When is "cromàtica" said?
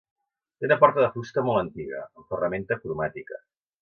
2.87-3.43